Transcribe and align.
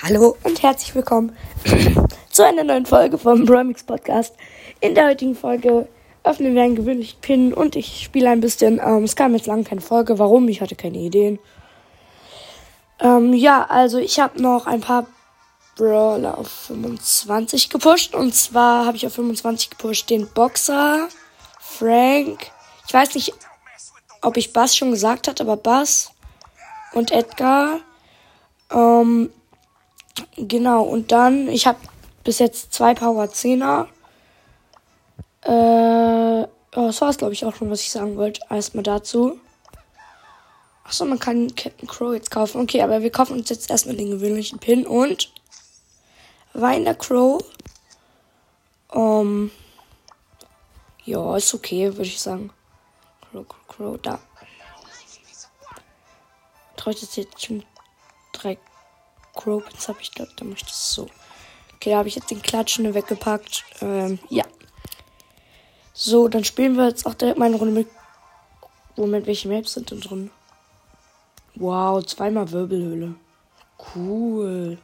Hallo 0.00 0.36
und 0.44 0.62
herzlich 0.62 0.94
willkommen 0.94 1.36
zu 2.30 2.46
einer 2.46 2.62
neuen 2.62 2.86
Folge 2.86 3.18
vom 3.18 3.44
Bromix 3.44 3.82
Podcast. 3.82 4.32
In 4.78 4.94
der 4.94 5.08
heutigen 5.08 5.34
Folge 5.34 5.88
öffnen 6.22 6.54
wir 6.54 6.62
einen 6.62 6.76
gewöhnlichen 6.76 7.20
Pin 7.20 7.52
und 7.52 7.74
ich 7.74 8.04
spiele 8.04 8.30
ein 8.30 8.40
bisschen. 8.40 8.78
Ähm, 8.78 9.02
es 9.02 9.16
kam 9.16 9.34
jetzt 9.34 9.48
lange 9.48 9.64
keine 9.64 9.80
Folge. 9.80 10.20
Warum? 10.20 10.46
Ich 10.46 10.60
hatte 10.60 10.76
keine 10.76 10.98
Ideen. 10.98 11.40
Ähm, 13.00 13.34
ja, 13.34 13.66
also 13.68 13.98
ich 13.98 14.20
habe 14.20 14.40
noch 14.40 14.66
ein 14.66 14.80
paar 14.80 15.08
Brawler 15.76 16.38
auf 16.38 16.48
25 16.48 17.68
gepusht. 17.68 18.14
Und 18.14 18.36
zwar 18.36 18.86
habe 18.86 18.96
ich 18.96 19.04
auf 19.04 19.14
25 19.14 19.70
gepusht 19.70 20.10
den 20.10 20.28
Boxer, 20.28 21.08
Frank. 21.58 22.52
Ich 22.86 22.94
weiß 22.94 23.16
nicht, 23.16 23.34
ob 24.22 24.36
ich 24.36 24.52
Bass 24.52 24.76
schon 24.76 24.92
gesagt 24.92 25.26
hat, 25.26 25.40
aber 25.40 25.56
Bass 25.56 26.12
und 26.92 27.10
Edgar. 27.10 27.80
Ähm, 28.70 29.30
genau, 30.36 30.82
und 30.82 31.12
dann, 31.12 31.48
ich 31.48 31.66
habe 31.66 31.78
bis 32.24 32.38
jetzt 32.38 32.72
zwei 32.72 32.94
Power 32.94 33.24
10er. 33.24 33.86
Äh, 35.42 36.42
oh, 36.42 36.86
das 36.86 37.00
war 37.00 37.10
es, 37.10 37.18
glaube 37.18 37.32
ich, 37.32 37.44
auch 37.44 37.54
schon, 37.54 37.70
was 37.70 37.80
ich 37.80 37.90
sagen 37.90 38.16
wollte. 38.16 38.40
Erstmal 38.50 38.84
dazu. 38.84 39.40
Achso, 40.84 41.04
man 41.04 41.18
kann 41.18 41.54
Captain 41.54 41.88
Crow 41.88 42.14
jetzt 42.14 42.30
kaufen. 42.30 42.60
Okay, 42.62 42.82
aber 42.82 43.02
wir 43.02 43.10
kaufen 43.10 43.34
uns 43.34 43.50
jetzt 43.50 43.70
erstmal 43.70 43.96
den 43.96 44.10
gewöhnlichen 44.10 44.58
Pin 44.58 44.86
und 44.86 45.32
Weiner 46.54 46.94
Crow. 46.94 47.42
Ähm, 48.92 49.50
ja, 51.04 51.36
ist 51.36 51.54
okay, 51.54 51.88
würde 51.88 52.02
ich 52.08 52.20
sagen. 52.20 52.50
Crow, 53.20 53.46
Crow, 53.46 53.68
Crow, 53.68 53.98
da. 54.00 54.18
Traut 56.76 56.96
jetzt 57.00 57.44
schon 57.44 57.64
drei 58.32 58.56
Crow-Pins 59.38 59.88
habe 59.88 60.00
ich, 60.02 60.12
glaube 60.12 60.32
da 60.36 60.44
möchte 60.44 60.68
ich 60.68 60.74
so. 60.74 61.08
Okay, 61.76 61.90
da 61.90 61.98
habe 61.98 62.08
ich 62.08 62.16
jetzt 62.16 62.30
den 62.30 62.42
Klatschen 62.42 62.92
weggepackt. 62.92 63.64
Ähm, 63.80 64.18
ja. 64.28 64.44
So, 65.92 66.28
dann 66.28 66.44
spielen 66.44 66.76
wir 66.76 66.88
jetzt 66.88 67.06
auch 67.06 67.14
direkt 67.14 67.38
mal 67.38 67.46
eine 67.46 67.56
Runde 67.56 67.72
mit. 67.72 67.88
Moment, 68.96 69.26
welche 69.26 69.48
Maps 69.48 69.74
sind 69.74 69.90
denn 69.92 70.00
drin? 70.00 70.30
Wow, 71.54 72.04
zweimal 72.04 72.50
Wirbelhöhle. 72.50 73.14
Cool. 73.94 74.78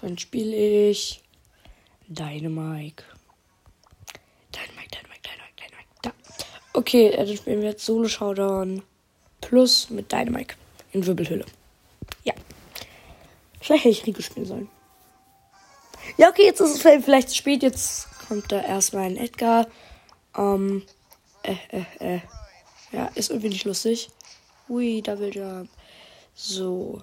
Dann 0.00 0.16
spiele 0.16 0.56
ich 0.90 1.22
Dynamite. 2.06 3.02
Dynamite, 4.54 4.90
Dynamite, 4.94 5.22
Dynamite, 5.24 5.56
Dynamite. 5.60 5.88
Da. 6.02 6.12
Okay, 6.72 7.12
dann 7.16 7.36
spielen 7.36 7.62
wir 7.62 7.70
jetzt 7.70 7.84
Solo 7.84 8.06
Showdown 8.06 8.82
plus 9.40 9.90
mit 9.90 10.12
Dynamite 10.12 10.54
in 10.98 11.06
Wirbelhöhle. 11.06 11.44
Ja. 12.24 12.34
Vielleicht 13.60 13.84
hätte 13.84 13.92
ich 13.92 14.06
Rico 14.06 14.22
spielen 14.22 14.46
sollen. 14.46 14.68
Ja, 16.16 16.28
okay, 16.28 16.44
jetzt 16.44 16.60
ist 16.60 16.84
es 16.84 17.04
vielleicht 17.04 17.28
zu 17.28 17.36
spät. 17.36 17.62
Jetzt 17.62 18.08
kommt 18.28 18.50
da 18.50 18.60
erstmal 18.60 19.04
ein 19.04 19.16
Edgar. 19.16 19.66
Ähm, 20.36 20.82
äh, 21.42 21.56
äh, 21.70 22.14
äh. 22.14 22.20
Ja, 22.92 23.06
ist 23.14 23.30
irgendwie 23.30 23.50
nicht 23.50 23.64
lustig. 23.64 24.08
Ui, 24.68 25.02
Double 25.02 25.34
Jump. 25.34 25.68
So. 26.34 27.02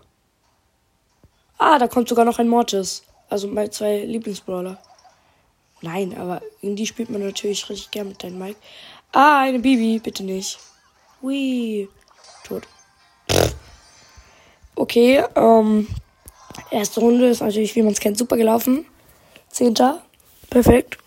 Ah, 1.58 1.78
da 1.78 1.88
kommt 1.88 2.09
sogar 2.09 2.26
noch 2.26 2.40
ein 2.40 2.48
Mortis. 2.48 3.04
Also 3.30 3.48
meine 3.48 3.70
zwei 3.70 4.04
Lieblingsbrawler. 4.04 4.78
Nein, 5.82 6.18
aber 6.18 6.42
in 6.62 6.76
die 6.76 6.88
spielt 6.88 7.09
man 7.09 7.22
natürlich 7.22 7.70
richtig 7.70 7.92
gern 7.92 8.08
mit 8.08 8.24
deinem 8.24 8.40
Mike. 8.40 8.59
Ah, 9.12 9.42
eine 9.42 9.59
Bibi, 9.59 10.00
bitte 10.00 10.24
nicht. 10.24 10.58
Ui. 11.22 11.88
Okay, 14.86 15.23
ähm. 15.33 15.88
Erste 16.69 17.00
Runde 17.00 17.28
ist 17.28 17.41
natürlich, 17.41 17.75
wie 17.75 17.81
man 17.81 17.94
es 17.94 18.00
kennt, 18.00 18.19
super 18.19 18.38
gelaufen. 18.38 18.86
Zehnter. 19.50 20.03
Perfekt. 20.52 21.00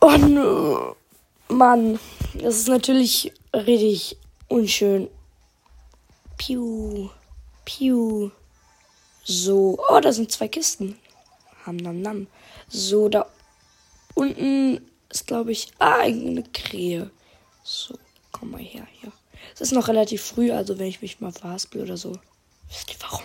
Und, 0.00 0.38
äh, 0.38 1.52
Mann. 1.52 2.00
Das 2.32 2.56
ist 2.56 2.68
natürlich 2.68 3.34
richtig 3.52 4.16
unschön. 4.48 5.10
Piu. 6.38 7.10
Piu. 7.66 8.30
So. 9.24 9.78
Oh, 9.90 10.00
da 10.00 10.10
sind 10.10 10.32
zwei 10.32 10.48
Kisten. 10.48 10.98
Ham 11.66 11.76
nam 11.76 12.00
nam. 12.00 12.28
So, 12.68 13.10
da 13.10 13.26
unten 14.14 14.80
ist, 15.10 15.26
glaube 15.26 15.52
ich, 15.52 15.68
ah, 15.78 15.98
eine 15.98 16.44
Krähe. 16.44 17.10
So, 17.62 17.94
komm 18.32 18.52
mal 18.52 18.62
her, 18.62 18.86
hier. 18.90 19.12
Es 19.54 19.60
ist 19.60 19.72
noch 19.72 19.88
relativ 19.88 20.22
früh, 20.22 20.52
also 20.52 20.78
wenn 20.78 20.86
ich 20.86 21.02
mich 21.02 21.20
mal 21.20 21.32
verhaspel 21.32 21.82
oder 21.82 21.96
so. 21.96 22.18
Wisst 22.68 22.90
ihr 22.90 22.96
warum? 23.00 23.24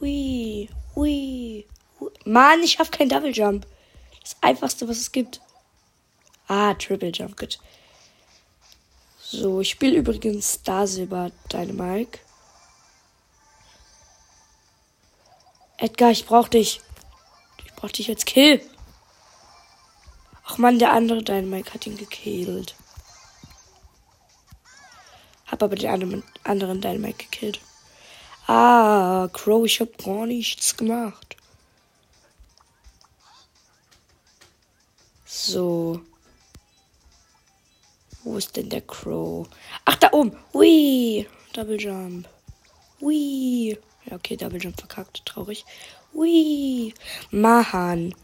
Hui, 0.00 0.68
hui. 0.94 1.66
Mann, 2.24 2.62
ich 2.62 2.78
hab 2.78 2.90
keinen 2.90 3.08
Double 3.08 3.32
Jump. 3.32 3.66
Das 4.22 4.36
einfachste, 4.40 4.88
was 4.88 4.98
es 4.98 5.12
gibt. 5.12 5.40
Ah, 6.48 6.74
Triple 6.74 7.10
Jump, 7.10 7.38
gut. 7.38 7.58
So, 9.20 9.60
ich 9.60 9.70
spiele 9.70 9.96
übrigens 9.96 10.54
Star 10.54 10.86
Silber 10.86 11.30
Dynamike. 11.52 12.18
Edgar, 15.76 16.10
ich 16.10 16.26
brauch 16.26 16.48
dich. 16.48 16.80
Ich 17.64 17.72
brauch 17.74 17.90
dich 17.90 18.08
als 18.08 18.24
Kill. 18.24 18.60
Ach 20.44 20.58
man, 20.58 20.78
der 20.78 20.92
andere 20.92 21.22
Dynamike 21.22 21.72
hat 21.72 21.86
ihn 21.86 21.96
gekillt. 21.96 22.74
Hab 25.50 25.62
aber 25.62 25.76
den 25.76 26.22
anderen, 26.44 26.80
Dynamike 26.80 27.24
gekillt. 27.24 27.60
Ah, 28.46 29.28
Crow, 29.32 29.64
ich 29.64 29.80
hab 29.80 29.98
gar 29.98 30.26
nichts 30.26 30.76
gemacht. 30.76 31.36
So. 35.24 36.00
Wo 38.22 38.36
ist 38.36 38.56
denn 38.56 38.68
der 38.68 38.82
Crow? 38.82 39.48
Ach, 39.84 39.96
da 39.96 40.12
oben. 40.12 40.36
Ui. 40.52 41.26
Double 41.52 41.80
Jump. 41.80 42.28
Ui. 43.00 43.78
Ja, 44.04 44.16
okay, 44.16 44.36
Double 44.36 44.60
Jump 44.60 44.78
verkackt. 44.78 45.24
Traurig. 45.24 45.64
Ui. 46.12 46.92
Mahan. 47.30 48.14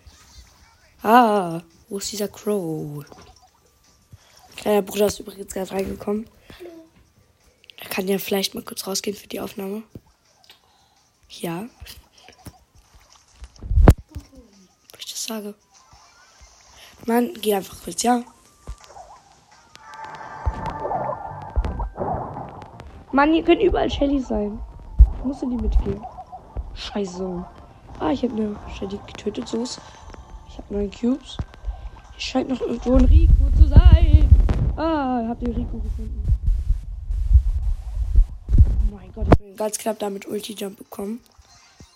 Ah, 1.02 1.62
wo 1.88 1.98
ist 1.98 2.12
dieser 2.12 2.28
Crow? 2.28 3.04
Kleiner 4.56 4.82
Bruder 4.82 5.06
ist 5.06 5.20
übrigens 5.20 5.52
gerade 5.52 5.70
reingekommen. 5.70 6.28
Er 6.58 6.75
kann 7.96 8.08
ja 8.08 8.18
vielleicht 8.18 8.54
mal 8.54 8.62
kurz 8.62 8.86
rausgehen 8.86 9.16
für 9.16 9.26
die 9.26 9.40
Aufnahme. 9.40 9.82
Ja. 11.30 11.64
Was 14.92 15.00
ich 15.00 15.12
das 15.12 15.24
sage. 15.24 15.54
Mann, 17.06 17.32
geh 17.40 17.54
einfach 17.54 17.82
kurz, 17.82 18.02
ja? 18.02 18.22
Mann, 23.12 23.32
hier 23.32 23.42
können 23.42 23.62
überall 23.62 23.90
Shelly 23.90 24.20
sein. 24.20 24.60
Ich 25.16 25.24
muss 25.24 25.40
in 25.40 25.52
die 25.52 25.56
mitgehen. 25.56 26.04
Scheiße. 26.74 27.46
Ah, 27.98 28.10
ich 28.10 28.22
habe 28.24 28.34
eine 28.34 28.56
Shelly 28.76 29.00
getötet. 29.06 29.48
So 29.48 29.62
ist. 29.62 29.80
Ich 30.50 30.58
habe 30.58 30.74
neun 30.74 30.90
Cubes. 30.90 31.38
Hier 32.12 32.20
scheint 32.20 32.50
noch 32.50 32.60
irgendwo 32.60 32.96
ein 32.96 33.06
Rico 33.06 33.50
zu 33.56 33.66
sein. 33.66 34.28
Ah, 34.76 35.24
habt 35.28 35.40
ihr 35.40 35.56
Rico 35.56 35.78
gefunden? 35.78 36.26
Oh 38.88 38.94
mein 38.94 39.12
Gott, 39.12 39.26
ich 39.30 39.38
bin 39.38 39.45
ganz 39.56 39.78
knapp 39.78 39.98
damit 39.98 40.26
Ulti-Jump 40.26 40.78
bekommen. 40.78 41.20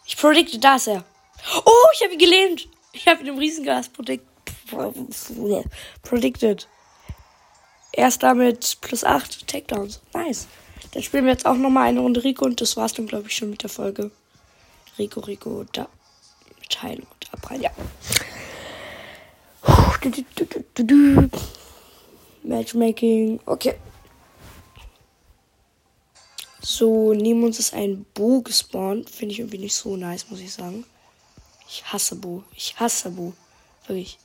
Ich 0.07 0.17
predikte, 0.17 0.59
da 0.59 0.77
ist 0.77 0.89
er. 0.89 1.05
Oh, 1.65 1.89
ich 1.95 2.03
habe 2.03 2.15
ihn 2.15 2.19
gelähmt. 2.19 2.69
Ich 2.93 3.07
habe 3.07 3.21
ihn 3.21 3.29
im 3.29 3.39
Riesengas 3.39 3.89
predict 3.89 4.25
predicted. 6.03 6.69
Erst 7.93 8.23
damit 8.23 8.79
plus 8.81 9.05
8 9.05 9.47
Takedowns. 9.47 10.01
Nice. 10.15 10.47
Dann 10.93 11.03
spielen 11.03 11.25
wir 11.25 11.33
jetzt 11.33 11.47
auch 11.47 11.57
nochmal 11.57 11.89
eine 11.89 12.01
Runde 12.01 12.25
Rico 12.25 12.45
und 12.45 12.61
das 12.61 12.77
war's 12.77 12.95
dann, 12.95 13.07
glaube 13.07 13.29
ich, 13.29 13.37
schon 13.37 13.51
mit 13.51 13.63
der 13.63 13.71
Folge. 13.71 14.11
Rico, 14.99 15.21
Rico, 15.21 15.65
da. 15.73 15.89
Mit 16.59 16.83
und 16.83 17.33
Abrein, 17.33 17.61
ja. 17.61 17.71
Matchmaking. 22.43 23.41
Okay. 23.47 23.75
So, 26.63 27.15
neben 27.15 27.43
uns 27.43 27.59
ist 27.59 27.73
ein 27.73 28.05
Bo 28.15 28.43
gespawnt. 28.43 29.09
Finde 29.09 29.33
ich 29.33 29.41
irgendwie 29.41 29.59
nicht 29.59 29.75
so 29.75 29.97
nice, 29.97 30.29
muss 30.29 30.41
ich 30.41 30.53
sagen. 30.53 30.85
Ich 31.67 31.85
hasse 31.93 32.17
Bo. 32.17 32.45
Ich 32.55 32.79
hasse 32.79 33.11
Bo. 33.11 33.33
Wirklich. 33.87 34.19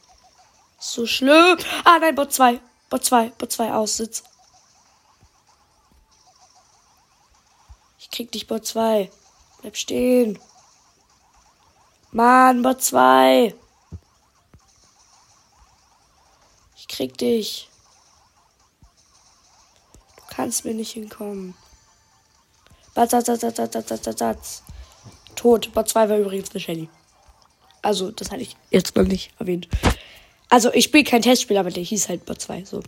So 0.80 1.06
schlimm. 1.06 1.58
Ah, 1.84 2.00
nein, 2.00 2.16
Bot 2.16 2.34
2. 2.34 2.60
Bot 2.90 3.06
2. 3.06 3.30
Bot 3.30 3.52
2 3.52 3.74
Aussitz. 3.74 4.24
Ich 8.00 8.12
krieg 8.12 8.32
dich, 8.32 8.48
Bot 8.48 8.66
2. 8.66 9.10
Bleib 9.62 9.78
stehen. 9.78 10.40
Mann, 12.12 12.62
Bot 12.62 12.82
2. 12.82 13.56
Ich 16.76 16.88
krieg 16.88 17.18
dich. 17.18 17.70
Du 20.18 20.24
kannst 20.36 20.66
mir 20.66 20.74
nicht 20.74 20.92
hinkommen. 20.92 21.56
Batz, 22.96 23.12
Satz, 23.12 23.26
Satz, 23.28 23.42
Satz, 23.42 23.58
Satz, 23.58 23.74
Satz, 23.74 24.04
Satz, 24.06 24.20
Satz. 24.20 24.64
Tot. 25.36 25.74
Bot 25.74 25.90
2 25.90 26.10
war 26.10 26.18
übrigens 26.18 26.52
eine 26.52 26.62
Shelly. 26.62 26.90
Also, 27.82 28.10
das 28.10 28.32
hatte 28.32 28.42
ich 28.42 28.56
jetzt 28.72 28.96
noch 28.96 29.04
nicht 29.04 29.32
erwähnt. 29.38 29.68
Also, 30.50 30.74
ich 30.74 30.86
spiele 30.86 31.04
kein 31.04 31.22
Testspiel, 31.22 31.58
aber 31.58 31.72
der 31.72 31.84
hieß 31.84 32.08
halt 32.08 32.26
Bot 32.26 32.42
2. 32.42 32.64
So. 32.64 32.82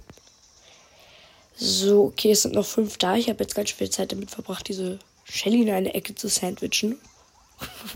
So, 1.57 2.05
okay, 2.05 2.31
es 2.31 2.43
sind 2.43 2.55
noch 2.55 2.65
fünf 2.65 2.97
da. 2.97 3.15
Ich 3.15 3.27
habe 3.29 3.43
jetzt 3.43 3.53
ganz 3.53 3.71
viel 3.71 3.89
Zeit 3.89 4.13
damit 4.13 4.31
verbracht, 4.31 4.69
diese 4.69 4.97
Shelly 5.25 5.63
in 5.63 5.71
eine 5.71 5.93
Ecke 5.93 6.15
zu 6.15 6.29
sandwichen. 6.29 6.97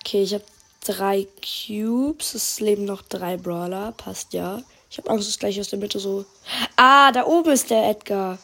okay, 0.00 0.22
ich 0.22 0.34
habe 0.34 0.44
drei 0.84 1.26
Cubes. 1.42 2.34
Es 2.34 2.60
leben 2.60 2.84
noch 2.84 3.02
drei 3.02 3.36
Brawler. 3.36 3.90
Passt 3.92 4.32
ja. 4.32 4.62
Ich 4.94 4.98
habe 4.98 5.10
Angst, 5.10 5.26
dass 5.26 5.40
gleich 5.40 5.58
aus 5.58 5.70
der 5.70 5.80
Mitte 5.80 5.98
so. 5.98 6.24
Ah, 6.76 7.10
da 7.10 7.26
oben 7.26 7.50
ist 7.50 7.68
der 7.68 7.90
Edgar. 7.90 8.38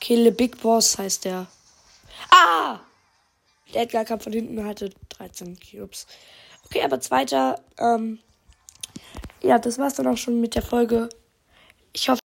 Kill 0.00 0.24
the 0.24 0.32
Big 0.32 0.60
Boss 0.60 0.98
heißt 0.98 1.26
der. 1.26 1.46
Ah! 2.28 2.80
Der 3.72 3.82
Edgar 3.82 4.04
kam 4.04 4.18
von 4.18 4.32
hinten 4.32 4.58
und 4.58 4.66
hatte 4.66 4.90
13 5.10 5.56
Cubes. 5.60 6.08
Okay, 6.64 6.82
aber 6.82 7.00
zweiter. 7.00 7.62
Ähm, 7.78 8.18
ja, 9.40 9.60
das 9.60 9.78
war's 9.78 9.94
dann 9.94 10.08
auch 10.08 10.16
schon 10.16 10.40
mit 10.40 10.56
der 10.56 10.62
Folge. 10.62 11.08
Ich 11.92 12.08
hoffe. 12.08 12.16